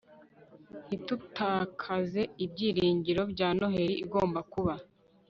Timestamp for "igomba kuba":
4.05-4.73